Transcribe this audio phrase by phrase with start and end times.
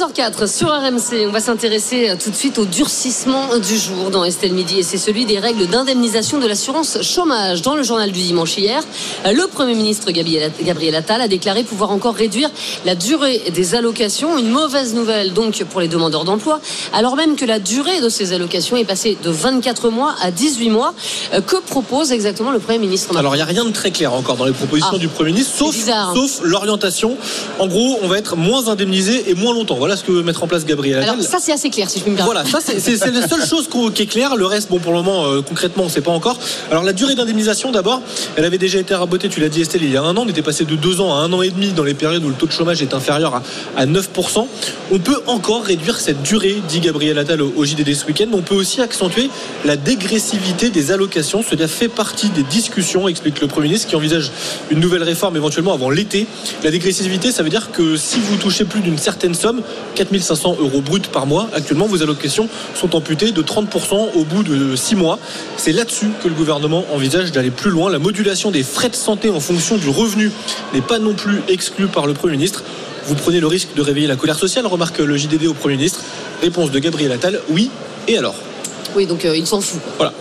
[0.00, 4.24] 13h04 sur RMC, on va s'intéresser euh, tout de suite au durcissement du jour dans
[4.24, 7.60] Estelle Midi et c'est celui des règles d'indemnisation de l'assurance chômage.
[7.60, 8.82] Dans le journal du dimanche hier,
[9.26, 12.48] euh, le Premier ministre Gabriel Attal a déclaré pouvoir encore réduire
[12.86, 14.38] la durée des allocations.
[14.38, 16.60] Une mauvaise nouvelle donc pour les demandeurs d'emploi,
[16.94, 20.70] alors même que la durée de ces allocations est passée de 24 mois à 18
[20.70, 20.94] mois.
[21.34, 24.14] Euh, Que propose exactement le Premier ministre Alors, il n'y a rien de très clair
[24.14, 24.98] encore dans les propositions Ah.
[24.98, 26.14] du Premier ministre, sauf, C'est bizarre, hein.
[26.14, 27.18] sauf l'orientation.
[27.58, 29.74] En gros, on va être moins indemnisé et moins longtemps.
[29.76, 31.10] Voilà ce que veut mettre en place Gabriel Attal.
[31.14, 32.24] Alors ça c'est assez clair si je me permettre.
[32.24, 34.36] Voilà, ça c'est la seule chose qui est claire.
[34.36, 36.38] Le reste, bon, pour le moment, euh, concrètement, on ne sait pas encore.
[36.70, 38.02] Alors la durée d'indemnisation, d'abord,
[38.36, 39.28] elle avait déjà été rabotée.
[39.28, 40.24] Tu l'as dit, Estelle, il y a un an.
[40.26, 42.28] On était passé de deux ans à un an et demi dans les périodes où
[42.28, 43.42] le taux de chômage est inférieur à,
[43.76, 44.46] à 9%.
[44.92, 48.26] On peut encore réduire cette durée, dit Gabriel Attal au, au JDD ce week-end.
[48.32, 49.30] On peut aussi accentuer
[49.64, 51.42] la dégressivité des allocations.
[51.48, 54.30] Cela fait partie des discussions, explique le Premier ministre, qui envisage
[54.70, 56.26] une nouvelle réforme éventuellement avant l'été.
[56.64, 59.62] La dégressivité, ça veut dire que si vous touchez plus d'une certaine somme,
[59.94, 64.76] 4500 euros bruts par mois, actuellement, vos allocations sont amputées de 30% au bout de
[64.76, 65.18] 6 mois.
[65.56, 67.90] C'est là-dessus que le gouvernement envisage d'aller plus loin.
[67.90, 70.30] La modulation des frais de santé en fonction du revenu
[70.74, 72.62] n'est pas non plus exclue par le Premier ministre.
[73.06, 76.00] Vous prenez le risque de réveiller la colère sociale, remarque le JDD au Premier ministre.
[76.42, 77.70] Réponse de Gabriel Attal, oui.
[78.08, 78.34] Et alors?
[78.94, 79.80] Oui, donc euh, il s'en fout.
[79.96, 80.12] Voilà.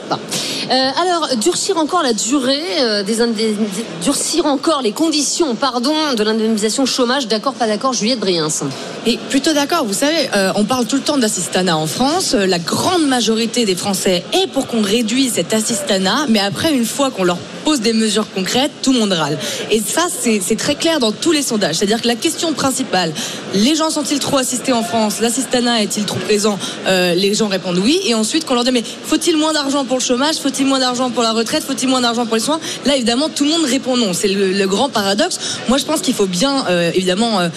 [0.69, 3.17] Euh, alors, durcir encore la durée euh, des
[4.03, 7.27] durcir encore les conditions, pardon, de l'indemnisation chômage.
[7.27, 8.49] D'accord, pas d'accord, Juliette Briens.
[9.07, 12.33] Et plutôt d'accord, vous savez, euh, on parle tout le temps d'assistanat en France.
[12.33, 17.09] La grande majorité des Français est pour qu'on réduise cet assistanat, mais après, une fois
[17.09, 17.37] qu'on leur
[17.69, 19.37] pose des mesures concrètes, tout le monde râle.
[19.69, 21.75] Et ça, c'est très clair dans tous les sondages.
[21.75, 23.13] C'est-à-dire que la question principale,
[23.53, 25.19] les gens sont-ils trop assistés en France?
[25.21, 26.57] L'assistanat est-il trop présent?
[26.87, 27.99] Euh, Les gens répondent oui.
[28.07, 28.81] Et ensuite, qu'on leur dit, mais
[29.11, 30.37] faut-il moins d'argent pour le chômage?
[30.37, 31.63] Faut-il moins d'argent pour la retraite?
[31.63, 32.59] Faut-il moins d'argent pour les soins?
[32.87, 34.13] Là, évidemment, tout le monde répond non.
[34.13, 35.37] C'est le, le grand paradoxe.
[35.67, 37.49] Moi, je pense qu'il faut bien, euh, évidemment, euh,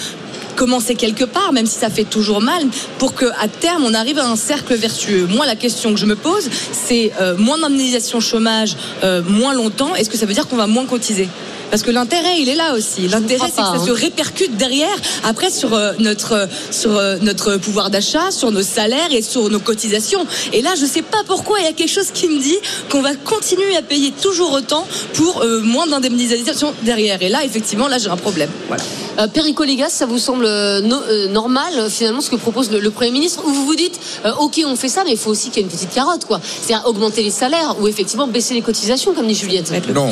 [0.57, 2.63] commencer quelque part, même si ça fait toujours mal,
[2.99, 5.27] pour que à terme on arrive à un cercle vertueux.
[5.27, 9.95] Moi, la question que je me pose, c'est euh, moins d'indemnisation chômage, euh, moins longtemps.
[9.95, 11.29] Est-ce que ça veut dire qu'on va moins cotiser?
[11.73, 13.09] Parce que l'intérêt, il est là aussi.
[13.09, 13.87] L'intérêt, c'est que ça hein.
[13.87, 14.95] se répercute derrière,
[15.25, 19.59] après sur euh, notre sur euh, notre pouvoir d'achat, sur nos salaires et sur nos
[19.59, 20.27] cotisations.
[20.53, 22.59] Et là, je sais pas pourquoi il y a quelque chose qui me dit
[22.91, 27.23] qu'on va continuer à payer toujours autant pour euh, moins d'indemnisation derrière.
[27.23, 28.51] Et là, effectivement, là, j'ai un problème.
[28.69, 28.83] Voilà.
[29.19, 32.91] Euh, Perico Légas, ça vous semble no- euh, normal, finalement, ce que propose le, le
[32.91, 33.43] Premier ministre?
[33.47, 35.61] Ou vous vous dites, euh, OK, on fait ça, mais il faut aussi qu'il y
[35.61, 36.39] ait une petite carotte, quoi.
[36.43, 39.73] C'est-à-dire augmenter les salaires ou effectivement baisser les cotisations, comme dit Juliette.
[39.95, 40.11] Non,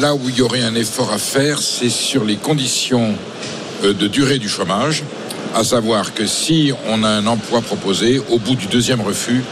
[0.00, 3.14] là où il y aurait un effort à faire, c'est sur les conditions
[3.84, 5.02] euh, de durée du chômage,
[5.54, 9.42] à savoir que si on a un emploi proposé, au bout du deuxième refus,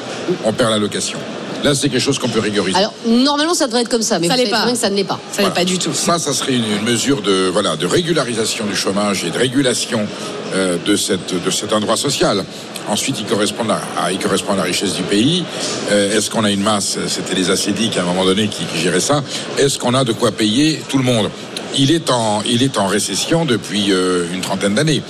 [0.44, 1.18] on perd l'allocation.
[1.64, 2.78] Là, c'est quelque chose qu'on peut régulariser.
[2.78, 4.70] Alors, normalement, ça devrait être comme ça, mais Ça vous pas.
[4.70, 5.20] que ça ne l'est pas.
[5.30, 5.54] Ça n'est Voilà.
[5.54, 5.92] pas du tout.
[5.92, 10.06] Ça, ça serait une, une mesure de, voilà, de régularisation du chômage et de régulation
[10.54, 12.44] euh, de, cette, de cet endroit social.
[12.90, 15.44] Ensuite, il correspond à, correspond à la richesse du pays.
[15.92, 16.98] Euh, Est-ce qu'on a une masse?
[17.06, 19.22] C'était les acédiques à un moment donné qui, qui géraient ça.
[19.58, 21.30] Est-ce qu'on a de quoi payer tout le monde?
[21.76, 25.02] Il est, en, il est en récession depuis euh, une trentaine d'années.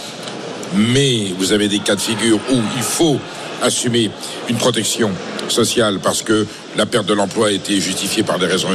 [0.74, 3.18] Mais vous avez des cas de figure où il faut
[3.62, 4.10] assumer
[4.50, 5.10] une protection
[5.48, 6.46] sociale parce que
[6.76, 8.68] la perte de l'emploi a été justifiée par des raisons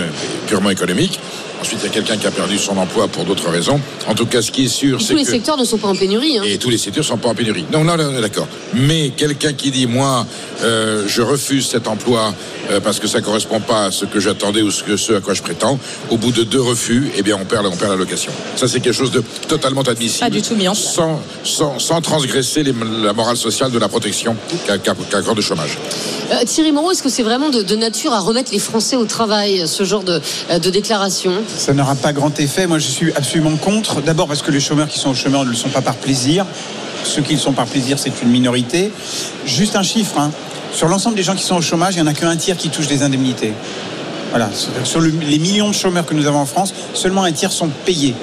[0.47, 1.19] purement économiques.
[1.61, 3.79] Ensuite, il y a quelqu'un qui a perdu son emploi pour d'autres raisons.
[4.07, 5.31] En tout cas, ce qui est sûr, c'est tous les que...
[5.31, 6.37] secteurs ne sont pas en pénurie.
[6.37, 6.43] Hein.
[6.45, 7.65] Et tous les secteurs ne sont pas en pénurie.
[7.71, 8.47] Non, non, non, d'accord.
[8.73, 10.25] Mais quelqu'un qui dit, moi,
[10.63, 12.33] euh, je refuse cet emploi
[12.71, 15.13] euh, parce que ça ne correspond pas à ce que j'attendais ou ce, que, ce
[15.13, 15.79] à quoi je prétends,
[16.11, 18.31] au bout de deux refus, eh bien, on perd, on perd l'allocation.
[18.55, 20.19] Ça, c'est quelque chose de totalement admissible.
[20.25, 20.93] Pas du tout mis en place.
[20.93, 22.73] Sans, sans, sans transgresser les-
[23.03, 24.35] la morale sociale de la protection
[24.67, 25.77] qu'a qu'a- qu'accorde le chômage.
[26.31, 29.05] Euh, Thierry Moreau, est-ce que c'est vraiment de, de nature à remettre les Français au
[29.05, 30.19] travail, ce genre de,
[30.57, 31.33] de déclaration?
[31.57, 32.67] Ça n'aura pas grand effet.
[32.67, 34.01] Moi, je suis absolument contre.
[34.01, 36.45] D'abord parce que les chômeurs qui sont au chômeur ne le sont pas par plaisir.
[37.03, 38.91] Ceux qui le sont par plaisir, c'est une minorité.
[39.45, 40.17] Juste un chiffre.
[40.19, 40.31] hein.
[40.73, 42.69] Sur l'ensemble des gens qui sont au chômage, il n'y en a qu'un tiers qui
[42.69, 43.53] touche des indemnités.
[44.31, 44.49] Voilà.
[44.53, 47.51] Sur- Sur le- les millions de chômeurs que nous avons en France, seulement un tiers
[47.51, 48.15] sont payés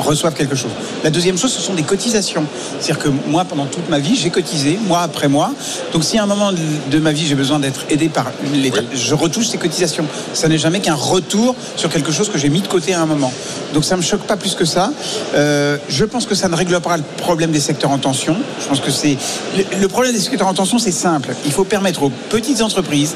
[0.00, 0.70] reçoivent quelque chose.
[1.04, 2.44] La deuxième chose, ce sont des cotisations.
[2.80, 5.52] C'est-à-dire que moi, pendant toute ma vie, j'ai cotisé, mois après mois.
[5.92, 9.14] Donc, si à un moment de, ma vie, j'ai besoin d'être aidé par l'État, je
[9.14, 10.06] retouche ces cotisations.
[10.32, 13.06] Ça n'est jamais qu'un retour sur quelque chose que j'ai mis de côté à un
[13.06, 13.32] moment.
[13.74, 14.92] Donc, ça me choque pas plus que ça.
[15.34, 18.36] Euh, je pense que ça ne règle pas le problème des secteurs en tension.
[18.60, 19.16] Je pense que c'est
[19.56, 21.34] le, le problème des secteurs en tension, c'est simple.
[21.44, 23.14] Il faut permettre aux petites entreprises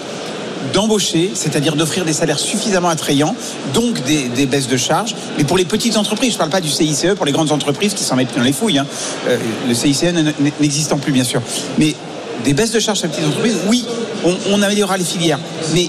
[0.73, 3.35] d'embaucher, c'est-à-dire d'offrir des salaires suffisamment attrayants,
[3.75, 5.15] donc des, baisses de charges.
[5.39, 7.95] Mais pour les petites entreprises, je ne parle pas du CICE, pour les grandes entreprises
[7.95, 8.79] qui s'en mettent dans les fouilles.
[8.79, 8.87] hein.
[9.29, 9.39] Euh,
[9.69, 10.05] le CICE
[10.61, 11.43] n'existant plus, bien sûr.
[11.79, 11.95] Mais
[12.45, 13.85] des baisses de charges les petites entreprises, oui,
[14.25, 15.39] on, on améliorera les filières.
[15.75, 15.89] Mais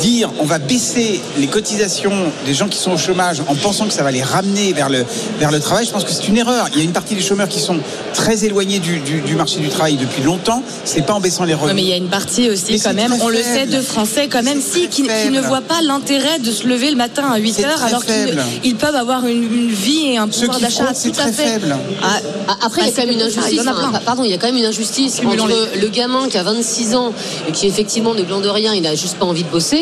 [0.00, 2.12] dire on va baisser les cotisations
[2.44, 5.04] des gens qui sont au chômage en pensant que ça va les ramener vers le,
[5.38, 6.68] vers le travail, je pense que c'est une erreur.
[6.72, 7.78] Il y a une partie des chômeurs qui sont
[8.14, 10.62] très éloignés du, du- du marché du travail depuis longtemps.
[10.84, 11.74] C'est pas en baissant les revenus.
[11.76, 14.28] mais il y a une partie aussi Mais quand même, on le sait, de Français
[14.28, 17.52] quand même, si, qui, ne voient pas l'intérêt de se lever le matin à 8
[17.52, 21.12] C'est heures alors qu'ils peuvent avoir une, une vie et un pouvoir d'achat tout à
[21.12, 21.46] très fait.
[21.48, 21.76] faible.
[22.02, 22.18] Ah,
[22.48, 23.60] Ah, Après, il y a quand même une injustice.
[23.66, 23.92] hein.
[24.04, 26.94] Pardon, il y a quand même une injustice Cumulons entre le gamin qui a 26
[26.94, 27.12] ans
[27.48, 29.75] et qui effectivement ne glande rien, il n'a juste pas envie de bosser,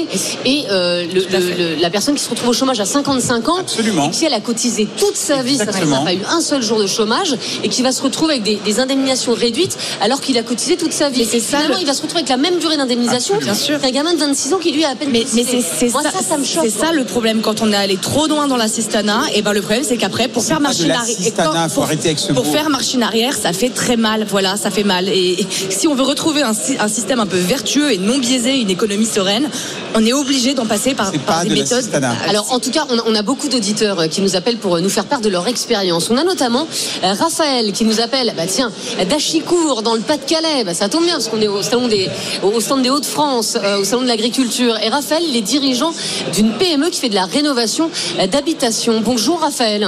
[0.45, 3.57] et euh, le- le- le- la personne qui se retrouve au chômage à 55 ans,
[3.59, 4.09] Absolument.
[4.09, 5.73] et qui elle a cotisé toute sa vie, ça n'a
[6.05, 8.81] pas eu un seul jour de chômage, et qui va se retrouver avec des, des
[8.81, 11.27] indemnisations réduites alors qu'il a cotisé toute sa vie.
[11.33, 13.81] Mais Finalement, le- il va se retrouver avec la même durée d'indemnisation Bien sûr.
[13.81, 15.63] qu'un gamin de 26 ans qui lui a à peine Mais, cotisé.
[15.79, 16.65] c'est ça, ça, ça me choque.
[16.65, 19.23] c'est ça le problème quand on est allé trop loin dans l'assistanat.
[19.35, 21.83] Et ben le problème c'est qu'après pour faire pas marche de en arrière, l'assistanat, faut
[21.83, 22.69] arrêter avec ce pour faire
[23.03, 24.27] arrière, ça fait très mal.
[24.29, 25.09] Voilà, ça fait mal.
[25.09, 28.71] Et, et si on veut retrouver un système un peu vertueux et non biaisé, une
[28.71, 29.49] économie sereine,
[29.95, 31.89] on est obligé d'en passer par, C'est par pas des de méthodes.
[32.29, 34.77] Alors en tout cas, on a, on a beaucoup d'auditeurs euh, qui nous appellent pour
[34.77, 36.11] euh, nous faire part de leur expérience.
[36.11, 36.67] On a notamment
[37.05, 38.73] euh, Raphaël qui nous appelle, bah tiens,
[39.09, 40.65] d'Achicourt dans le Pas-de-Calais.
[40.65, 42.09] Bah, ça tombe bien parce qu'on est au salon des,
[42.43, 44.77] au au stand des Hauts-de-France, euh, au salon de l'agriculture.
[44.83, 45.93] Et Raphaël, il est dirigeant
[46.35, 47.91] d'une PME qui fait de la rénovation
[48.31, 49.01] d'habitation.
[49.01, 49.87] Bonjour Raphaël.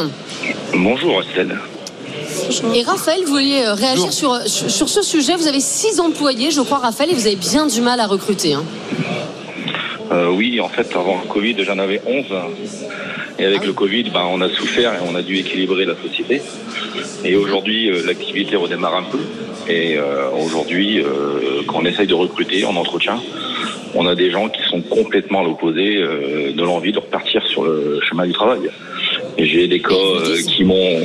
[0.75, 1.59] Bonjour Estelle.
[2.75, 5.35] Et Raphaël, vous vouliez réagir sur, sur, sur ce sujet.
[5.37, 8.55] Vous avez six employés, je crois, Raphaël, et vous avez bien du mal à recruter.
[8.55, 8.65] hein.
[10.17, 12.25] Euh, oui, en fait, avant le Covid, j'en avais 11.
[13.39, 16.41] Et avec le Covid, ben, on a souffert et on a dû équilibrer la société.
[17.23, 19.19] Et aujourd'hui, euh, l'activité redémarre un peu.
[19.69, 21.05] Et euh, aujourd'hui,
[21.67, 23.21] quand on essaye de recruter en entretien,
[23.95, 28.01] on a des gens qui sont complètement à l'opposé de l'envie de repartir sur le
[28.09, 28.71] chemin du travail.
[29.39, 29.95] J'ai des cas
[30.47, 31.01] qui m'ont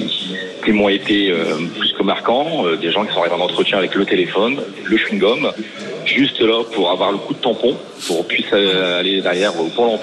[0.64, 1.34] qui m'ont été
[1.80, 5.52] plus que marquants, des gens qui sont arrivés en entretien avec le téléphone, le chewing-gum,
[6.12, 7.76] juste là pour avoir le coup de tampon,
[8.06, 9.98] pour qu'on puisse euh, aller derrière au Pôle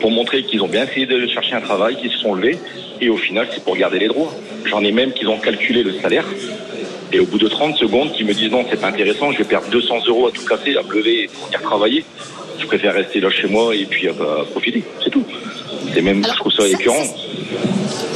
[0.00, 2.58] pour montrer qu'ils ont bien essayé de chercher un travail, qu'ils se sont levés,
[3.00, 4.32] et au final c'est pour garder les droits.
[4.64, 6.26] J'en ai même qui ont calculé le salaire,
[7.12, 9.44] et au bout de 30 secondes, qui me disent non, c'est pas intéressant, je vais
[9.44, 12.04] perdre 200 euros à tout casser, à me lever pour venir travailler.
[12.62, 15.24] Je préfère rester là chez moi et puis euh, bah, profiter, c'est tout.
[15.92, 17.04] C'est même, Alors, je trouve ça ça, écœurant.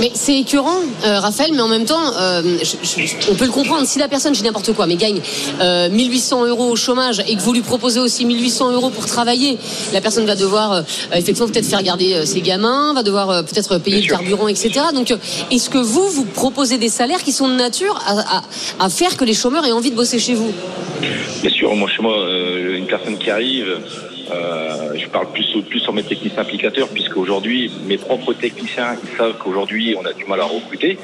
[0.01, 3.51] Mais c'est écœurant, euh, Raphaël, mais en même temps, euh, je- je- on peut le
[3.51, 3.87] comprendre.
[3.87, 5.21] Si la personne, je dis n'importe quoi, mais gagne
[5.61, 9.59] euh, 1800 euros au chômage et que vous lui proposez aussi 1800 euros pour travailler,
[9.93, 14.09] la personne va devoir effectivement peut-être faire garder ses gamins, va devoir peut-être payer le
[14.09, 14.71] carburant, etc.
[14.95, 15.13] Donc,
[15.51, 18.43] est-ce que vous, vous proposez des salaires qui sont de nature à, à-
[18.87, 20.53] à faire que les chômeurs aient envie de bosser chez vous?
[21.43, 22.17] Bien sûr, moi chez moi,
[22.77, 23.79] une personne qui arrive,
[24.37, 29.17] euh, je parle plus, plus sur mes techniciens applicateurs, puisque aujourd'hui, mes propres techniciens, ils
[29.17, 30.99] savent qu'aujourd'hui, on a du mal à recruter.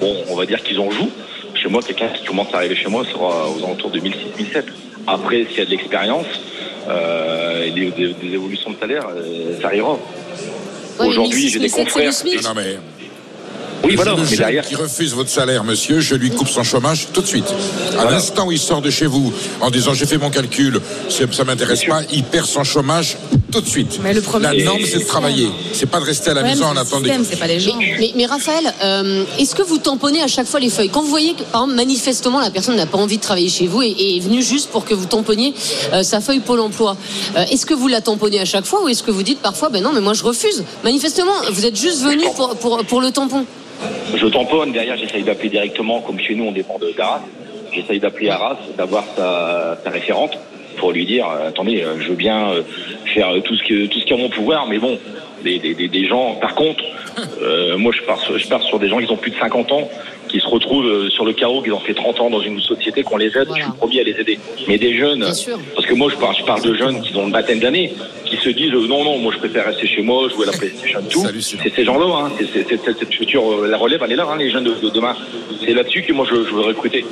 [0.00, 1.10] Bon, on va dire qu'ils en jouent.
[1.54, 4.64] Chez moi, quelqu'un qui commence à arriver chez moi sera aux alentours de 1006-1007.
[5.06, 6.26] Après, s'il y a de l'expérience
[6.88, 9.98] euh, et des, des- des évolutions de salaire, euh, ça arrivera.
[11.00, 12.54] Ouais, Aujourd'hui, j'ai des 1600, c'est confrères.
[12.54, 12.78] non, mais
[13.84, 14.64] Oui, voilà, le mais derrière.
[14.64, 17.52] qui refuse votre salaire, monsieur, je lui coupe son chômage tout de suite.
[17.98, 21.44] À l'instant où il sort de chez vous en disant j'ai fait mon calcul, ça
[21.44, 23.16] m'intéresse pas, il perd son chômage
[23.52, 24.00] tout de suite.
[24.02, 25.48] Mais le problème, La norme, c'est de travailler.
[25.72, 27.08] C'est pas de rester à la maison mais en attendant.
[27.22, 27.76] c'est pas les gens.
[27.78, 30.88] Mais, mais Raphaël, euh, est-ce que vous tamponnez à chaque fois les feuilles?
[30.88, 33.66] Quand vous voyez que, par exemple, manifestement, la personne n'a pas envie de travailler chez
[33.66, 35.54] vous et, et est venue juste pour que vous tamponniez
[35.92, 36.96] euh, sa feuille Pôle emploi,
[37.36, 39.68] euh, est-ce que vous la tamponnez à chaque fois ou est-ce que vous dites parfois,
[39.68, 40.64] ben non, mais moi je refuse?
[40.82, 43.44] Manifestement, vous êtes juste venu pour, pour, pour le tampon.
[44.16, 47.20] Je tamponne, derrière j'essaye d'appeler directement, comme chez nous on dépend de d'Arras,
[47.72, 50.32] j'essaye d'appeler Arras, d'avoir sa, sa référente
[50.82, 52.62] pour lui dire, euh, attendez, euh, je veux bien euh,
[53.14, 54.98] faire tout ce que tout ce qui est en mon pouvoir, mais bon,
[55.44, 56.82] des, des, des, des gens, par contre,
[57.40, 59.70] euh, moi je pars, sur, je pars sur des gens qui ont plus de 50
[59.70, 59.88] ans,
[60.32, 63.02] qui se retrouvent euh, sur le carreau, qui ont fait 30 ans dans une société,
[63.02, 63.54] qu'on les aide, Voilà.
[63.56, 64.38] je suis le premier à les aider.
[64.66, 65.20] Mais des jeunes,
[65.74, 67.92] parce que moi je parle, je parle de jeunes qui ont une vingtaine d'années,
[68.24, 70.56] qui se disent euh, non, non, moi je préfère rester chez moi, jouer à la
[70.58, 71.22] PlayStation, tout.
[71.38, 72.32] C'est ces gens-là, hein.
[72.38, 74.72] c'est, c'est- c'est- cette future, euh, la relève, elle est là, hein, les jeunes de,
[74.82, 75.14] de demain.
[75.64, 77.04] C'est là-dessus que moi je, je veux recruter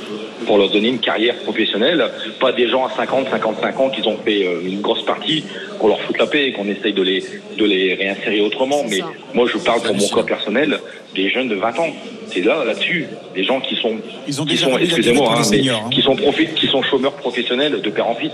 [0.47, 2.03] pour leur donner une carrière professionnelle,
[2.39, 5.43] pas des gens à 50, 55 ans qui ont fait une grosse partie,
[5.77, 7.23] qu'on leur foute la paix et qu'on essaye de les,
[7.57, 8.81] de les réinsérer autrement.
[8.87, 9.11] C'est Mais ça.
[9.35, 10.79] moi je parle pour mon cas personnel
[11.13, 11.93] des jeunes de 20 ans.
[12.33, 13.95] C'est là, là-dessus, des gens qui sont,
[14.27, 15.89] Ils ont qui excusez-moi, hein, seniors, hein.
[15.93, 18.31] qui sont profi- qui sont chômeurs professionnels de père en fils.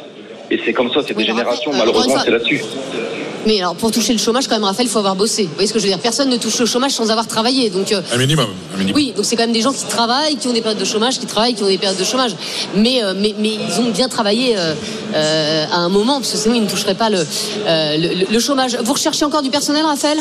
[0.50, 1.74] Et c'est comme ça, c'est Oui, des générations.
[1.74, 2.62] euh, Malheureusement, c'est là-dessus.
[3.46, 5.44] Mais alors, pour toucher le chômage, quand même, Raphaël, il faut avoir bossé.
[5.44, 6.00] Vous voyez ce que je veux dire?
[6.00, 7.70] Personne ne touche le chômage sans avoir travaillé.
[7.70, 8.48] Donc, euh, Un minimum.
[8.74, 8.96] Un minimum.
[8.96, 11.20] Oui, donc c'est quand même des gens qui travaillent, qui ont des périodes de chômage,
[11.20, 12.32] qui travaillent, qui ont des périodes de chômage.
[12.76, 14.74] Mais, euh, mais, mais ils ont bien travaillé euh,
[15.16, 18.40] euh, à un moment, parce que sinon ils ne toucheraient pas le, euh, le, le
[18.40, 18.78] chômage.
[18.84, 20.18] Vous recherchez encore du personnel, Raphaël?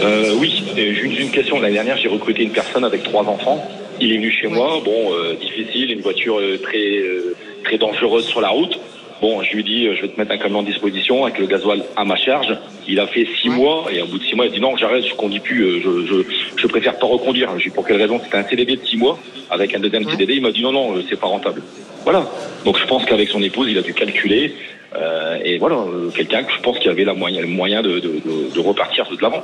[0.00, 1.60] Euh, oui, j'ai une, j'ai une question.
[1.60, 3.66] L'année dernière, j'ai recruté une personne avec trois enfants.
[4.00, 4.80] Il est venu chez moi.
[4.84, 8.78] Bon, euh, difficile, une voiture euh, très euh, très dangereuse sur la route.
[9.20, 11.46] Bon, je lui dis, euh, je vais te mettre un camion en disposition avec le
[11.46, 12.56] gasoil à ma charge.
[12.86, 14.76] Il a fait six mois et au bout de six mois, il a dit non,
[14.76, 16.16] j'arrête, je conduis plus, euh, je, je,
[16.56, 17.48] je préfère pas reconduire.
[17.50, 18.20] Je lui dis pour quelle raison?
[18.22, 19.18] C'était un CDD de six mois
[19.50, 20.34] avec un deuxième CDD.
[20.34, 21.62] Il m'a dit non, non, euh, c'est pas rentable.
[22.04, 22.26] Voilà.
[22.64, 24.54] Donc je pense qu'avec son épouse, il a dû calculer.
[24.96, 25.84] euh, et voilà,
[26.14, 29.04] quelqu'un que je pense qu'il avait la moyen, le moyen de, de, de, de repartir
[29.10, 29.42] de l'avant.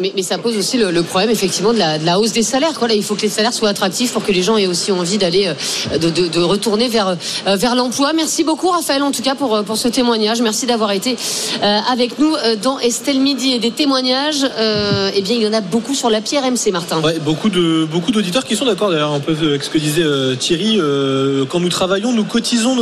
[0.00, 2.72] Mais, ça pose aussi le, problème effectivement de la, la hausse des salaires.
[2.94, 5.48] Il faut que les salaires soient attractifs pour que les gens aient aussi envie d'aller
[5.92, 7.08] euh, de, retourner vers,
[7.46, 8.12] euh, vers l'emploi.
[8.12, 10.40] Merci beaucoup Raphaël en tout cas pour, euh, ce témoignage.
[10.40, 11.16] Merci d'avoir été
[11.62, 14.44] avec nous dans Estelle Midi et des témoignages.
[15.14, 17.00] Eh bien, il y en a beaucoup sur l'appli RMC, Martin.
[17.00, 20.02] Ouais, beaucoup d'auditeurs qui sont d'accord d'ailleurs avec ce que disait
[20.38, 20.80] Thierry.
[21.48, 22.76] Quand nous travaillons, nous cotisons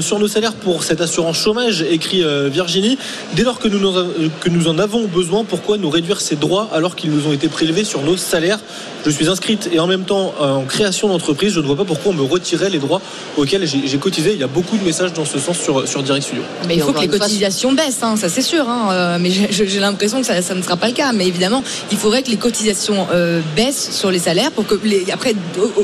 [0.00, 2.98] sur nos salaires pour cette assurance chômage, écrit Virginie.
[3.34, 7.26] Dès lors que nous en avons besoin, pourquoi nous réduire ces droits alors qu'ils nous
[7.28, 8.58] ont été prélevés sur nos salaires
[9.04, 11.52] Je suis inscrite et en même temps euh, en création d'entreprise.
[11.52, 13.00] Je ne vois pas pourquoi on me retirait les droits
[13.36, 14.32] auxquels j'ai cotisé.
[14.32, 16.42] Il y a beaucoup de messages dans ce sens sur, sur Direct Studio.
[16.66, 18.68] Mais il faut que les cotisations baissent, hein, ça c'est sûr.
[18.68, 21.12] hein, euh, mais j'ai- l'impression que ça, ça ne sera pas le cas.
[21.12, 25.04] Mais évidemment, il faudrait que les cotisations euh, baissent sur les salaires pour que les,
[25.12, 25.34] après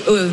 [0.09, 0.29] euh,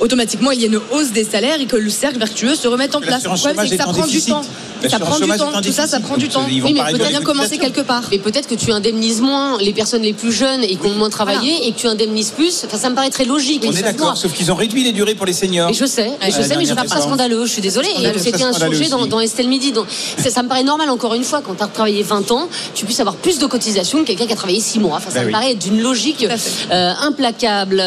[0.00, 2.94] automatiquement il y ait une hausse des salaires et que le cercle vertueux se remette
[2.94, 3.24] en place.
[3.24, 4.42] Le problème c'est que ça prend du temps.
[4.88, 5.52] Ça prend du temps.
[5.62, 6.44] Tout ça, ça prend du temps.
[6.46, 8.04] Oui, mais peut-être bien commencer quelque part.
[8.10, 11.10] Mais peut-être que tu indemnises moins les personnes les plus jeunes et qui ont moins
[11.10, 12.64] travaillé et que tu indemnises plus.
[12.66, 13.64] Enfin, ça me paraît très logique.
[13.66, 15.70] On est d'accord, sauf qu'ils ont réduit les durées pour les seniors.
[15.70, 17.46] Et je sais, et je sais, mais je trouve pas scandaleux.
[17.46, 17.88] Je suis désolée.
[18.16, 19.72] C'était un sujet dans, Estelle Midi.
[19.72, 22.48] Donc, ça, ça me paraît normal, encore une fois, quand tu as travaillé 20 ans,
[22.74, 24.96] tu puisses avoir plus de cotisations que quelqu'un qui a travaillé 6 mois.
[24.96, 25.32] Enfin, ça Ben me oui.
[25.32, 26.26] paraît d'une logique
[26.70, 27.82] euh, implacable.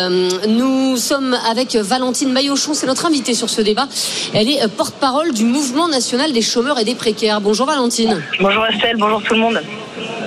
[0.48, 3.88] Nous sommes avec Valentine Maillochon, c'est notre invitée sur ce débat.
[4.34, 7.40] Elle est euh, porte-parole du Mouvement national des chômeurs et des précaires.
[7.42, 8.22] Bonjour Valentine.
[8.40, 9.62] Bonjour Estelle, bonjour tout le monde.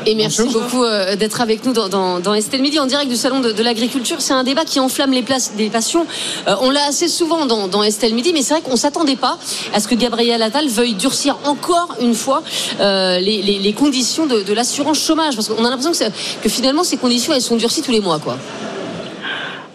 [0.06, 0.60] Et merci Bonjour.
[0.62, 3.52] beaucoup euh, d'être avec nous dans, dans, dans Estelle Midi en direct du salon de,
[3.52, 4.18] de l'agriculture.
[4.20, 6.06] C'est un débat qui enflamme les places des passions.
[6.46, 9.38] Euh, on l'a assez souvent dans, dans Estelle Midi, mais c'est vrai qu'on s'attendait pas
[9.72, 12.42] à ce que Gabriel Attal veuille durcir encore une fois
[12.80, 16.10] euh, les, les- les conditions de, de l'assurance chômage, parce qu'on a l'impression que,
[16.42, 18.36] que finalement ces conditions elles sont durcies tous les mois, quoi.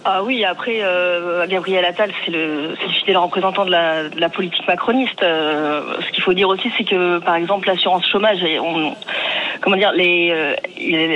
[0.05, 4.29] Ah oui, après, euh, Gabriel Attal, c'est le, le fidèle représentant de la, de la
[4.29, 5.21] politique macroniste.
[5.21, 8.95] Euh, ce qu'il faut dire aussi, c'est que, par exemple, l'assurance chômage, on,
[9.59, 10.55] comment dire, les, euh,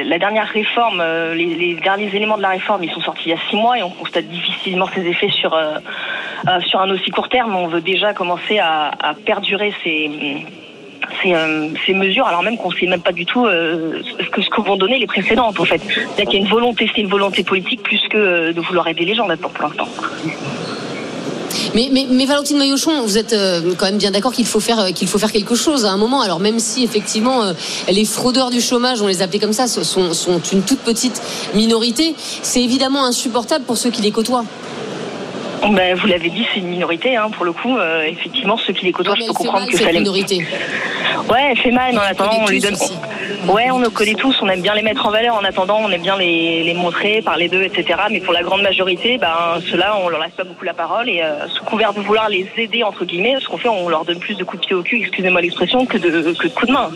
[0.04, 3.32] la dernière réforme, euh, les, les derniers éléments de la réforme, ils sont sortis il
[3.32, 5.78] y a six mois et on constate difficilement ses effets sur, euh,
[6.50, 7.56] euh, sur un aussi court terme.
[7.56, 10.46] On veut déjà commencer à, à perdurer ces
[11.22, 14.42] ces, euh, ces mesures, alors même qu'on sait même pas du tout euh, ce que
[14.42, 15.82] ce vont donner les précédentes en fait.
[15.88, 18.88] C'est-à-dire qu'il y a une volonté, c'est une volonté politique plus que euh, de vouloir
[18.88, 19.88] aider les gens là-dedans pour l'instant.
[21.76, 23.36] Mais, mais, Valentine Maillochon, vous êtes
[23.78, 26.22] quand même bien d'accord qu'il faut faire qu'il faut faire quelque chose à un moment.
[26.22, 27.42] Alors même si effectivement
[27.88, 31.22] les fraudeurs du chômage, on les appelait comme ça, sont une toute petite
[31.56, 34.46] minorité, c'est évidemment insupportable pour ceux qui les côtoient.
[35.72, 37.78] Ben, vous l'avez dit, c'est une minorité hein, pour le coup.
[37.78, 40.00] Euh, effectivement, ceux qui les côtoient, Ouais, je peux comprendre mal, que ça les.
[40.00, 40.46] minorité.
[41.30, 42.74] Ouais, elle fait mal, mais en attendant, on lui donne.
[42.74, 42.94] aussi.
[43.48, 45.36] Ouais, on nous connaît tous, on aime bien les mettre en valeur.
[45.36, 48.00] En attendant, on aime bien les, les montrer, parler d'eux, etc.
[48.12, 51.22] Mais pour la grande majorité, ben ceux-là, on leur laisse pas beaucoup la parole et
[51.22, 54.20] euh, sous couvert de vouloir les aider entre guillemets, ce qu'on fait, on leur donne
[54.20, 56.74] plus de coups de pied au cul, excusez-moi l'expression, que de que de coups de
[56.74, 56.90] main.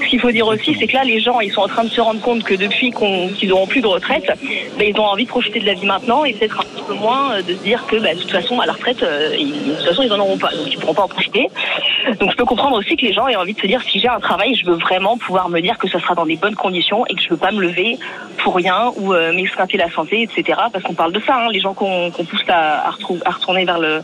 [0.00, 1.90] Ce qu'il faut dire aussi, c'est que là, les gens, ils sont en train de
[1.90, 4.26] se rendre compte que depuis qu'on qu'ils n'auront plus de retraite,
[4.78, 6.94] ben, ils ont envie de profiter de la vie maintenant et peut-être un petit peu
[6.94, 9.52] moins euh, de se dire que, ben, de toute façon, à la retraite, euh, ils-
[9.52, 11.48] de toute façon, ils en auront pas, donc ils pourront pas en profiter.
[12.20, 14.08] Donc je peux comprendre aussi que les gens aient envie de se dire si j'ai
[14.08, 17.06] un travail, je veux vraiment pouvoir me dire que ça sera dans des bonnes conditions
[17.06, 17.98] et que je veux pas me lever
[18.38, 19.32] pour rien ou euh,
[19.74, 20.60] la santé, etc.
[20.72, 24.02] Parce qu'on parle de ça, hein, les gens qu'on pousse à, retourner vers le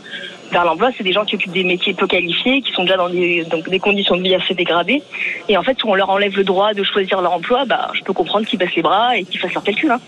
[0.51, 3.09] vers l'emploi, c'est des gens qui occupent des métiers peu qualifiés, qui sont déjà dans
[3.09, 3.45] des,
[3.79, 5.03] conditions de vie assez dégradées.
[5.47, 8.01] Et en fait, si on leur enlève le droit de choisir leur emploi, bah, je
[8.01, 9.91] peux comprendre qu'ils baissent les bras et qu'ils fassent leur calcul.
[9.91, 9.99] Hein.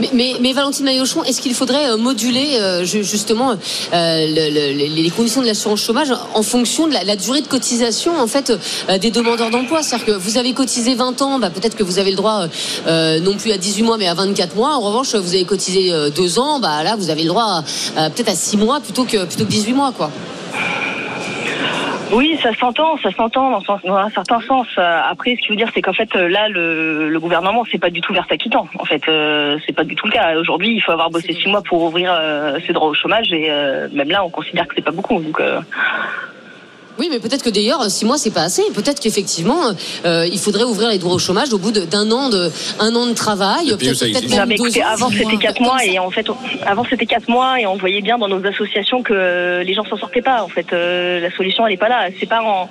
[0.00, 3.56] Mais, mais, mais Valentine Maillochon, est-ce qu'il faudrait euh, moduler euh, ju- justement euh,
[4.26, 8.26] le- le- les- conditions de l'assurance chômage en fonction de la, durée de cotisation en
[8.26, 8.52] fait
[9.00, 9.82] des demandeurs d'emploi?
[9.82, 12.46] C'est-à-dire que vous avez cotisé 20 ans, bah, peut-être que vous avez le droit
[12.86, 14.74] non plus à 18 mois mais à 24 mois.
[14.74, 17.62] En revanche, vous avez cotisé 2 ans, bah là vous avez le droit
[17.94, 20.10] peut-être à 6 mois plutôt que plutôt que 18 mois quoi.
[22.12, 24.66] Oui, ça s'entend, ça s'entend dans, un certain sens.
[24.76, 27.78] Euh, Après, ce qu'il veut dire, c'est qu'en fait, euh, là, le, le gouvernement, c'est
[27.78, 28.68] pas du tout vers sa quittant.
[28.78, 30.36] En fait, euh, c'est pas du tout le cas.
[30.38, 33.50] Aujourd'hui, il faut avoir bossé six mois pour ouvrir euh, ses droits au chômage, et
[33.50, 35.18] euh, même là, on considère que c'est pas beaucoup.
[35.20, 35.60] Donc, euh,
[37.02, 38.62] Oui, mais peut-être que d'ailleurs, six mois, c'est pas assez.
[38.74, 39.58] Peut-être qu'effectivement,
[40.04, 43.06] euh, il faudrait ouvrir les droits au chômage au bout d'un an de un an
[43.08, 43.66] de travail.
[43.76, 45.84] Peut-être avant c'était quatre mois ça.
[45.86, 49.02] et en fait, on- avant c'était quatre mois et on voyait bien dans nos associations
[49.02, 50.44] que les gens s'en sortaient pas.
[50.44, 52.06] En fait, Euh, la solution elle est pas là.
[52.20, 52.70] C'est pas en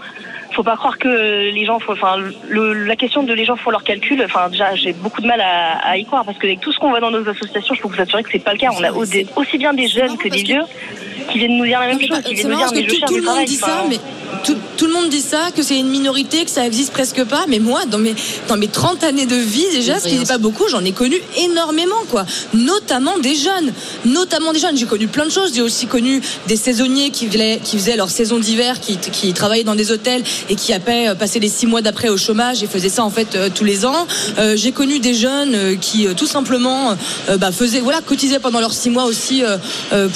[0.54, 1.08] faut pas croire que
[1.54, 2.16] les gens, faut, enfin,
[2.50, 4.22] le- la question de les gens font leurs calculs.
[4.26, 6.80] Enfin, déjà, j'ai beaucoup de mal à, à y croire parce que avec tout ce
[6.80, 8.70] qu'on voit dans nos associations, je peux vous assurer que c'est pas le cas.
[8.78, 10.64] On a aussi bien des jeunes que des vieux
[11.30, 12.86] qui viennent nous dire la même chose, qui C'est viennent nous marrant dire parce mais
[12.86, 14.00] que je tout, le monde dit ça, Enfin, mais
[14.44, 17.46] tout, tout le monde dit ça, que c'est une minorité, que ça existe presque pas.
[17.48, 18.16] Mais moi, dans mes,
[18.48, 21.18] dans mes 30 années de vie, déjà, ce qui n'est pas beaucoup, j'en ai connu
[21.38, 22.26] énormément, quoi.
[22.54, 23.74] Notamment des jeunes.
[24.06, 24.78] Notamment des jeunes.
[24.78, 25.54] J'ai connu plein de choses.
[25.54, 29.64] J'ai aussi connu des saisonniers qui faisaient, qui faisaient leur saison d'hiver, qui, qui travaillaient
[29.64, 32.68] dans des hôtels et qui après euh, passaient les six mois d'après au chômage et
[32.68, 34.08] faisaient ça, en fait, euh, tous les ans.
[34.40, 36.96] Euh, J'ai connu des jeunes qui, tout simplement,
[37.30, 39.44] euh, bah, faisaient, voilà, cotisaient pendant leurs six mois aussi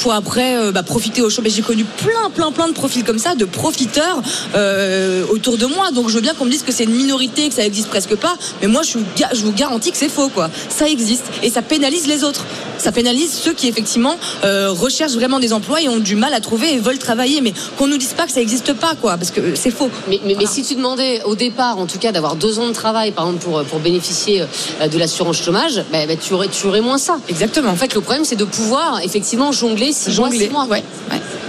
[0.01, 1.51] pour après euh, bah, profiter au chômage.
[1.51, 4.21] J'ai connu plein, plein, plein de profils comme ça, de profiteurs
[4.55, 5.91] euh, autour de moi.
[5.91, 8.15] Donc je veux bien qu'on me dise que c'est une minorité, que ça existe presque
[8.15, 8.97] pas, mais moi je,
[9.43, 10.49] vous garantis que c'est faux, quoi.
[10.69, 12.45] Ça existe et ça pénalise les autres.
[12.77, 16.39] Ça pénalise ceux qui effectivement euh, recherchent vraiment des emplois et ont du mal à
[16.39, 19.31] trouver et veulent travailler, mais qu'on nous dise pas que ça existe pas, quoi, parce
[19.31, 19.89] que c'est faux.
[20.07, 22.73] Mais, mais, mais si tu demandais au départ, en tout cas, d'avoir deux ans de
[22.73, 26.67] travail, par exemple, pour, pour bénéficier euh, de l'assurance chômage, ben, ben, tu, aurais, tu
[26.67, 27.17] aurais moins ça.
[27.27, 27.71] Exactement.
[27.71, 30.65] En fait, le problème, c'est de pouvoir effectivement jongler six mois, Jongler, six mois.
[30.65, 30.84] ouais,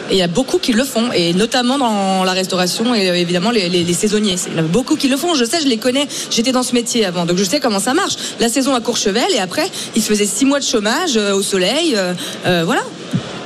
[0.08, 3.14] Et il y a beaucoup qui le font, et notamment dans la restauration et euh,
[3.14, 4.36] évidemment les, saisonniers.
[4.48, 5.34] Il y a beaucoup qui le font.
[5.34, 6.06] Je sais, je les connais.
[6.30, 8.14] J'étais dans ce métier avant, donc je sais comment ça marche.
[8.38, 11.42] La saison à Courchevel, et après, ils se faisaient six mois de chômage euh, au
[11.42, 11.96] soleil.
[11.96, 12.82] euh, voilà.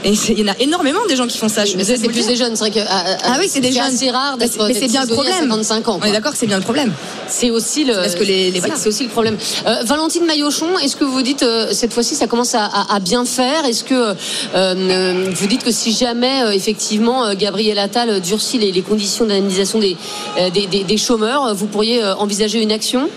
[0.04, 1.64] Et c'est- il y en a énormément des gens qui font ça.
[1.64, 2.56] Je Mais ça, c'est plus des jeunes.
[2.56, 3.82] C'est vrai que ah, Ah oui, c'est des jeunes.
[3.82, 5.34] assez rare Mais d'être c'est- mais c'est bien le problème.
[5.40, 6.00] 55 ans.
[6.02, 6.92] On est d'accord c'est bien le problème.
[7.28, 7.94] C'est aussi le.
[7.94, 8.74] parce que les- les- c'est- voilà.
[8.76, 9.36] C'est aussi le problème.
[9.66, 12.98] Euh, Valentine Maillochon, est-ce que vous dites euh, cette fois-ci ça commence à, à- à
[13.00, 13.64] bien faire?
[13.66, 14.14] Est-ce que euh,
[14.54, 19.26] euh, vous dites que si jamais euh, effectivement euh, Gabriel Attal durcit les, les conditions
[19.26, 19.96] d'indemnisation des,
[20.38, 23.08] euh, des, des- des chômeurs, euh, vous pourriez euh, envisager une action?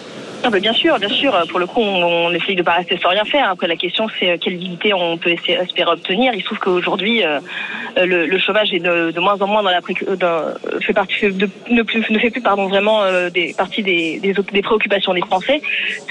[0.46, 1.34] Ah bien sûr, bien sûr.
[1.50, 3.50] Pour le coup, on, essaye de pas rester sans rien faire.
[3.50, 6.34] Après, la question, c'est euh, quelle dignité on peut espérer obtenir.
[6.34, 7.40] Il se trouve qu'aujourd'hui, euh,
[7.98, 9.80] euh, le, le chômage est de, moins en moins dans la
[10.18, 15.62] dans- fait partie ne, ne fait plus pardon vraiment des partie des, préoccupations des Français.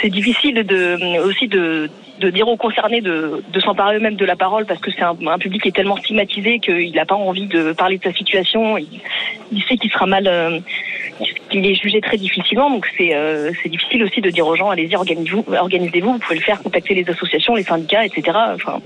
[0.00, 1.90] C'est difficile de aussi de
[2.30, 5.68] dire aux concernés de, s'emparer eux-mêmes de la parole parce que c'est un, public qui
[5.68, 8.78] est tellement stigmatisé qu'il n'a pas envie de parler de sa situation.
[8.78, 10.62] Il, sait qu'il sera mal,
[11.50, 12.70] qu'il est jugé très difficilement.
[12.70, 16.12] Donc c'est euh, difficile aussi de dire aux gens allez-y organisez-vous, organisez-vous.
[16.12, 18.38] Vous pouvez le faire, contacter les associations, les syndicats, etc.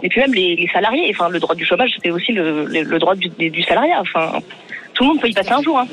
[0.02, 1.08] Et puis même les, les salariés.
[1.14, 4.00] Enfin, le droit du chômage c'est aussi le, le, le droit du, du salariat.
[4.00, 4.40] Enfin,
[4.96, 5.78] tout le monde peut y passer un jour.
[5.78, 5.86] Hein.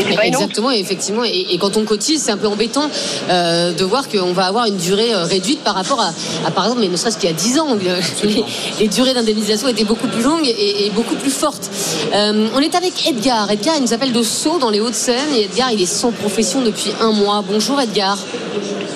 [0.00, 0.26] Et pas.
[0.26, 1.24] Exactement, et effectivement.
[1.24, 2.88] Et, et quand on cotise, c'est un peu embêtant
[3.30, 6.10] euh, de voir qu'on va avoir une durée euh, réduite par rapport à,
[6.46, 8.44] à, par exemple, mais ne serait-ce qu'il y a 10 ans, où le- les,
[8.80, 11.70] les durées d'indemnisation étaient beaucoup plus longues et, et beaucoup plus fortes.
[12.14, 13.50] Euh, on est avec Edgar.
[13.50, 15.34] Edgar, il nous appelle de Sceaux, dans les Hauts-de-Seine.
[15.36, 17.44] Et Edgar, il est sans profession depuis un mois.
[17.46, 18.18] Bonjour Edgar.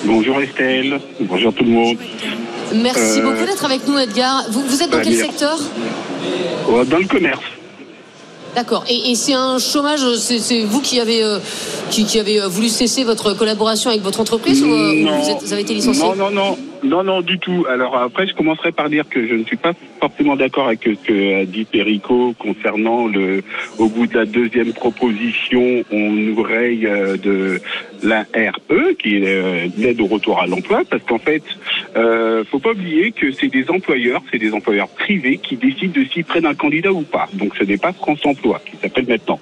[0.05, 1.97] Bonjour Estelle, bonjour tout le monde.
[2.73, 4.43] Merci Euh, beaucoup d'être avec nous, Edgar.
[4.49, 5.57] Vous, vous êtes dans bah, quel secteur?
[6.89, 7.41] Dans le commerce.
[8.55, 8.83] D'accord.
[8.87, 11.39] Et, et c'est un chômage, c'est vous qui avez, euh,
[11.89, 15.29] qui, qui avez euh, voulu cesser votre collaboration avec votre entreprise ou, euh, ou vous,
[15.29, 16.03] êtes- vous avez été licencié?
[16.03, 17.65] Non, non, non, non, non, du tout.
[17.69, 21.07] Alors après, je commencerai par dire que je ne suis pas forcément d'accord avec ce
[21.07, 23.41] que a dit Perico concernant le,
[23.77, 27.61] au bout de la deuxième proposition, on nous raye euh, de
[28.03, 31.43] la RE, qui est euh, l'aide au retour à l'emploi, parce qu'en fait,
[31.95, 36.05] euh, faut pas oublier que c'est des employeurs, c'est des employeurs privés qui décident de
[36.05, 37.29] s'ils prennent un candidat ou pas.
[37.33, 39.39] Donc ce n'est pas France Emploi qui s'appelle maintenant.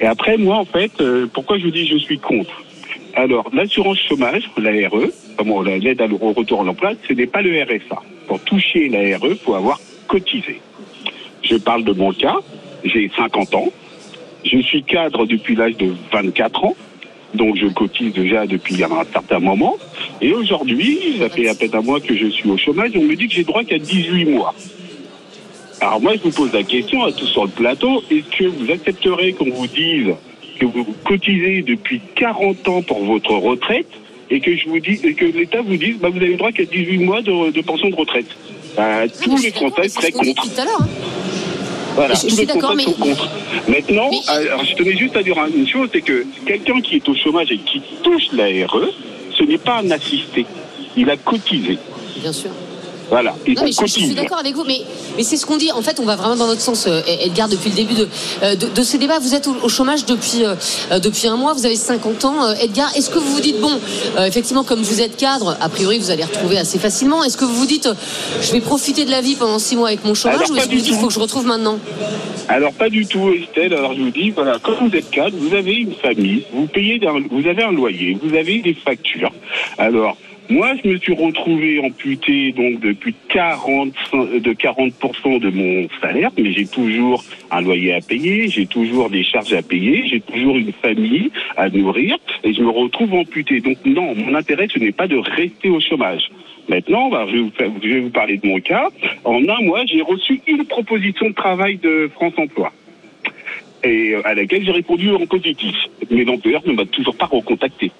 [0.00, 2.62] Et après, moi, en fait, euh, pourquoi je vous dis je suis contre?
[3.14, 7.42] Alors, l'assurance chômage, la RE, comment la- l'aide au retour à l'emploi, ce n'est pas
[7.42, 8.02] le RSA.
[8.26, 10.60] Pour toucher la RE, faut avoir cotisé.
[11.42, 12.36] Je parle de mon cas,
[12.84, 13.68] j'ai 50 ans,
[14.44, 16.76] je suis cadre depuis l'âge de 24 ans,
[17.34, 19.76] donc je cotise déjà depuis un certain moment.
[20.20, 23.14] Et aujourd'hui, ça fait à peine un mois que je suis au chômage, on me
[23.16, 24.54] dit que j'ai droit qu'à 18 mois.
[25.80, 28.70] Alors moi, je vous pose la question à tous sur le plateau, est-ce que vous
[28.70, 30.14] accepterez qu'on vous dise
[30.60, 33.88] que vous cotisez depuis 40 ans pour votre retraite
[34.34, 36.64] et que je vous dis et que l'État vous dise bah, vous avez droit qu'à
[36.64, 38.26] 18 mois de, de pension de retraite
[38.76, 40.42] Bah, Tous les Français seraient contre.
[40.42, 40.80] tout à l'heure.
[40.80, 40.88] hein.
[41.94, 43.28] Voilà, Je- je tous suis les d'accord, Français mais- sont contre.
[43.68, 47.14] Maintenant, alors, je tenais juste à dire une chose, c'est que quelqu'un qui est au
[47.14, 48.88] chômage et qui touche la RE,
[49.36, 50.46] ce n'est pas un assisté.
[50.96, 51.78] Il a cotisé.
[52.20, 52.50] Bien sûr.
[53.12, 53.34] Voilà.
[53.46, 54.80] Et Non, on mais je, je suis d'accord avec vous, mais,
[55.18, 55.70] mais c'est ce qu'on dit.
[55.70, 58.08] En fait, on va vraiment dans notre sens, euh, Edgar, depuis le début de,
[58.42, 59.18] euh, de, de ce débat.
[59.18, 62.54] Vous êtes au, au chômage depuis, euh, depuis un mois, vous avez 50 ans.
[62.54, 63.78] Edgar, est-ce que vous vous dites, bon,
[64.16, 67.22] euh, effectivement, comme vous êtes cadre, a priori, vous allez retrouver assez facilement.
[67.22, 67.86] Est-ce que vous vous dites,
[68.40, 70.64] je vais profiter de la vie pendant 6 mois avec mon chômage, Alors, ou est-ce
[70.68, 71.78] que vous dites, il faut que je retrouve maintenant?
[72.48, 73.74] Alors pas du tout, Estelle.
[73.74, 76.98] Alors je vous dis, voilà, quand vous êtes cadre, vous avez une famille, vous payez,
[77.30, 79.32] vous avez un loyer, vous avez des factures.
[79.76, 80.16] Alors
[80.52, 83.94] Moi, je me suis retrouvé amputé donc de plus de 40
[84.38, 89.24] de 40% de mon salaire, mais j'ai toujours un loyer à payer, j'ai toujours des
[89.24, 93.60] charges à payer, j'ai toujours une famille à nourrir et je me retrouve amputé.
[93.60, 96.30] Donc non, mon intérêt ce n'est pas de rester au chômage.
[96.68, 98.90] Maintenant, bah, je, vais vous je vais vous parler de mon cas.
[99.24, 102.70] En un mois, j'ai reçu une proposition de travail de France Emploi
[103.84, 105.76] et euh, à laquelle j'ai répondu en positif.
[106.10, 107.90] Mais l'employeur ne m'a toujours pas recontacté.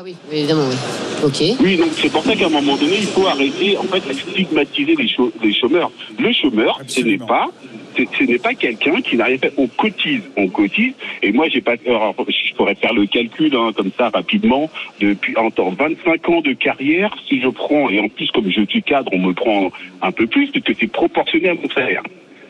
[0.00, 0.76] Ah oui, oui, évidemment, oui.
[1.24, 1.58] Ok.
[1.60, 4.12] Oui, donc c'est pour ça qu'à un moment donné, il faut arrêter en fait de
[4.12, 5.10] stigmatiser les,
[5.42, 5.90] les chômeurs.
[6.20, 7.50] Le chômeur, ce n'est pas
[7.96, 9.52] ce n'est pas quelqu'un qui n'a rien fait.
[9.56, 10.92] On cotise, on cotise.
[11.20, 11.74] Et moi, j'ai pas.
[11.84, 14.70] alors, je pourrais faire le calcul hein, comme ça rapidement.
[15.00, 18.64] Depuis en temps 25 ans de carrière, si je prends et en plus comme je
[18.66, 22.04] suis cadre, on me prend un peu plus parce que c'est proportionné à mon salaire.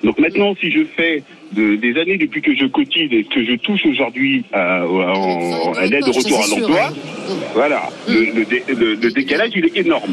[0.05, 3.55] Donc maintenant, si je fais de- des années depuis que je cotise et que je
[3.57, 6.93] touche aujourd'hui euh, à l'aide au retour à l'emploi,
[7.55, 10.13] voilà, le, le le- le décalage il est énorme.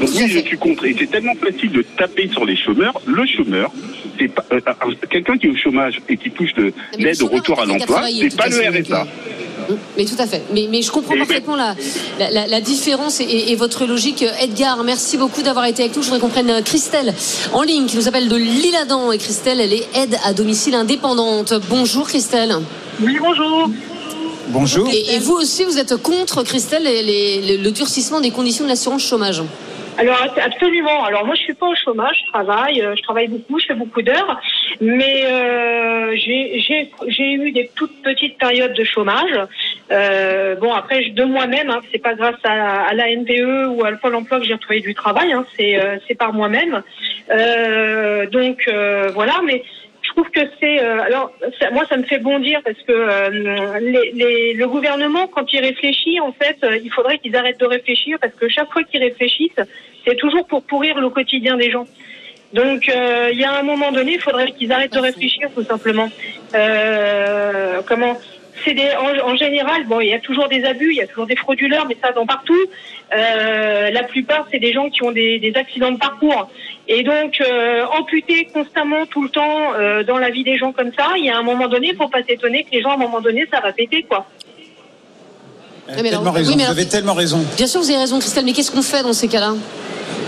[0.00, 0.84] Donc oui, je suis contre.
[0.86, 3.00] Et c'est tellement facile de taper sur les chômeurs.
[3.06, 3.70] Le chômeur,
[4.18, 7.28] c'est pas euh, euh, quelqu'un qui est au chômage et qui touche de l'aide au
[7.28, 9.06] retour à l'emploi, de c'est pas le RSA.
[9.70, 10.42] Euh, Mais tout à fait.
[10.52, 11.74] Mais, mais je comprends Et parfaitement la,
[12.18, 14.24] la, la- la différence et, et votre logique.
[14.40, 16.02] Edgar, merci beaucoup d'avoir été avec nous.
[16.02, 17.14] Je voudrais qu'on prenne euh, Christelle
[17.52, 19.12] en ligne qui nous appelle de l'Île-Adam.
[19.12, 21.54] Et Christelle, elle est aide à domicile indépendante.
[21.68, 22.56] Bonjour Christelle.
[23.00, 23.70] Oui, bonjour.
[24.48, 24.88] Bonjour.
[24.92, 28.64] Et, et vous aussi, vous êtes contre, Christelle, les- les- le, le durcissement des conditions
[28.64, 29.42] de l'assurance chômage
[29.98, 31.04] Alors absolument.
[31.04, 33.74] Alors moi je suis pas au chômage, je travaille, euh, je travaille beaucoup, je fais
[33.74, 34.40] beaucoup d'heures,
[34.80, 39.38] mais euh, j'ai eu des toutes petites périodes de chômage.
[39.90, 43.90] Euh, bon après de moi-même, hein, c'est pas grâce à, à la NPE ou à
[43.90, 46.82] le Pôle Emploi que j'ai retrouvé du travail, hein, c'est euh, par moi-même.
[47.30, 49.62] Euh, donc euh, voilà, mais
[50.12, 54.12] trouve que c'est euh, alors ça- moi ça me fait bondir parce que euh, les,
[54.20, 58.18] les- le gouvernement quand il réfléchit en fait euh, il faudrait qu'ils arrêtent de réfléchir
[58.22, 59.60] parce que chaque fois qu'ils réfléchissent
[60.06, 61.86] c'est toujours pour pourrir le quotidien des gens.
[62.52, 65.64] Donc euh, il y a un moment donné il faudrait qu'ils arrêtent de réfléchir tout
[65.64, 66.08] simplement.
[66.54, 68.14] Euh, comment
[68.64, 71.06] c'est des, en, en général, bon, il y a toujours des abus, il y a
[71.06, 72.58] toujours des frauduleurs, mais ça dans partout.
[73.14, 76.48] Euh, la plupart, c'est des gens qui ont des, des accidents de parcours.
[76.88, 80.92] Et donc, euh, amputer constamment tout le temps euh, dans la vie des gens comme
[80.98, 82.98] ça, il y a un moment donné, faut pas s'étonner que les gens, à un
[82.98, 84.26] moment donné, ça va péter, quoi.
[85.88, 86.50] Elle a tellement raison.
[86.50, 87.44] oui, mais Vous avez tellement raison.
[87.56, 89.54] Bien sûr, vous avez raison, Christelle, mais qu'est-ce qu'on fait dans ces cas-là?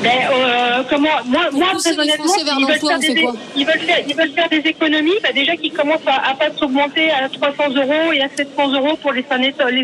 [0.05, 4.15] Mais euh, comment Moi, moi très honnêtement, ils veulent, faire des, ils veulent faire, ils
[4.15, 5.19] veulent faire des économies.
[5.23, 8.97] Bah, déjà qu'ils commencent à, à pas s'augmenter à 300 euros et à 700 euros
[9.01, 9.25] pour les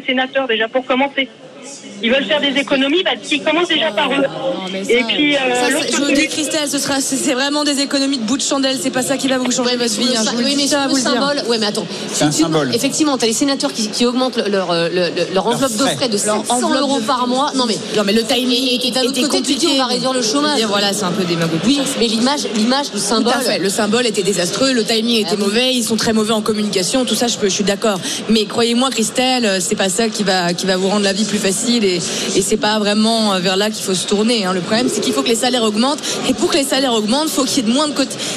[0.06, 1.28] sénateurs déjà pour commencer.
[2.02, 4.16] Ils veulent faire des économies, bah, qu'ils commencent déjà par eux.
[4.22, 7.80] Non, ça, Et puis, euh, ça, je vous dis, Christelle, ce sera, c'est vraiment des
[7.80, 8.78] économies de bout de chandelle.
[8.82, 10.08] C'est pas ça qui va vous changer votre vie.
[10.16, 11.12] hein, je vous le oui, dis mais ça, vous le le dire.
[11.12, 11.42] symbole.
[11.48, 11.86] Ouais, mais attends.
[12.12, 12.74] C'est un Tu- symbole.
[12.74, 15.84] Effectivement, tu as les sénateurs qui, qui augmentent leur, euh, le- le- leur enveloppe de
[15.84, 16.08] frais.
[16.08, 17.52] de Leur 700 enveloppe euros de- par mois.
[17.54, 17.76] Non, mais.
[17.96, 20.22] Non, mais le timing Et- et d'un autre côté, tu dis, on va réduire le
[20.22, 20.58] chômage.
[20.60, 21.60] Et voilà, c'est un peu démagogique.
[21.66, 23.34] Oui, mais l'image, l'image du Tout symbole.
[23.34, 23.58] à fait.
[23.58, 25.44] Le symbole était désastreux, le timing était Ah oui.
[25.44, 28.00] mauvais, ils sont très mauvais en communication, tout ça, je, peux, je suis d'accord.
[28.30, 31.36] Mais croyez-moi, Christelle, c'est pas ça qui va, qui va vous rendre la vie plus
[31.38, 31.49] facile
[31.84, 34.44] et, c'est pas vraiment euh, vers là qu'il faut se tourner.
[34.44, 34.52] hein.
[34.52, 37.28] Le problème, c'est qu'il faut que les salaires augmentent et pour que les salaires augmentent,
[37.28, 37.94] faut qu'il y ait moins de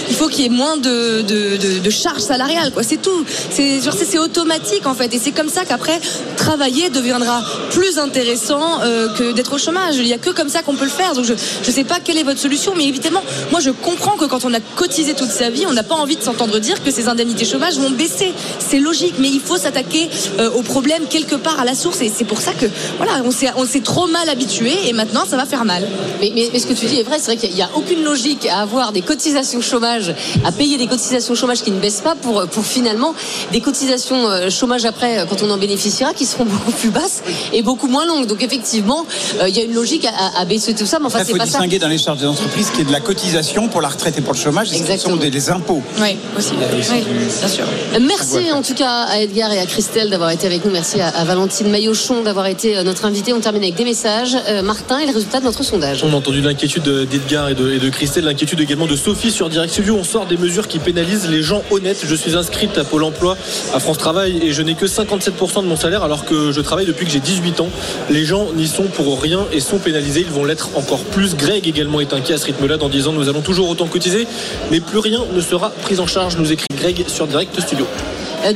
[0.09, 2.83] il faut qu'il y ait moins de, charges salariales, quoi.
[2.83, 3.25] C'est tout.
[3.49, 5.99] C'est automatique en fait et c'est comme ça qu'après
[6.43, 9.95] travailler deviendra plus intéressant euh, que d'être au chômage.
[9.97, 11.13] Il y a que comme ça qu'on peut le faire.
[11.13, 14.25] Donc je, je sais pas quelle est votre solution, mais évidemment, moi je comprends que
[14.25, 16.91] quand on a cotisé toute sa vie, on n'a pas envie de s'entendre dire que
[16.91, 18.33] ces indemnités chômage vont baisser.
[18.59, 22.01] C'est logique, mais il faut s'attaquer euh, au problème quelque part à la source.
[22.01, 22.65] Et c'est pour ça que
[22.97, 23.13] voilà,
[23.55, 25.87] on s'est, trop mal habitué et maintenant ça va faire mal.
[26.19, 28.03] Mais, mais, mais ce que tu dis est vrai, c'est vrai qu'il n'y a, aucune
[28.03, 32.15] logique à avoir des cotisations chômage, à payer des cotisations chômage qui ne baissent pas
[32.15, 33.13] pour, pour finalement
[33.51, 37.21] des cotisations euh, chômage après, euh, quand on en bénéficiera, qui seront beaucoup plus basses
[37.53, 38.27] et beaucoup moins longues.
[38.27, 39.05] Donc effectivement,
[39.39, 41.31] euh, il y a une logique à, à- baisser tout ça, mais enfin, Il c'est
[41.31, 41.51] faut pas ça.
[41.59, 44.21] distinguer dans les charges des entreprises qui est de la cotisation pour la retraite et
[44.21, 45.81] pour le chômage, et ce sont des, des impôts.
[46.01, 46.51] Oui, aussi.
[46.91, 47.03] Oui,
[47.39, 47.65] bien sûr.
[48.01, 50.71] Merci en tout cas à Edgar et à Christelle d'avoir été avec nous.
[50.71, 53.33] Merci à, à Valentine Maillochon d'avoir été euh, notre invitée.
[53.33, 54.35] On termine avec des messages.
[54.47, 56.03] Euh, Martin et le résultat de notre sondage.
[56.03, 59.49] On a entendu l'inquiétude d'Edgar et de, et de Christelle, l'inquiétude également de Sophie sur
[59.49, 59.95] Direct Studio.
[59.99, 62.01] On sort des mesures qui pénalisent les gens honnêtes.
[62.05, 63.37] Je suis inscrite à Pôle emploi,
[63.73, 66.85] à France Travail, et je n'ai que 57% de mon salaire alors que je travaille
[66.85, 67.69] depuis que j'ai 18 ans.
[68.09, 70.21] Les gens n'y sont pour rien et sont pénalisés.
[70.21, 71.35] Ils vont l'être encore plus.
[71.35, 74.27] Greg également est inquiet à ce rythme-là en disant nous allons toujours autant cotiser,
[74.71, 77.85] mais plus rien ne sera pris en charge, nous écrit Greg sur Direct Studio.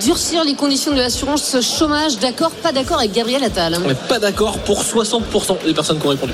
[0.02, 3.78] Durcir les conditions de l'assurance chômage, d'accord, pas d'accord avec Gabriel Attal.
[4.10, 6.34] Pas d'accord pour 60% des personnes qui ont répondu.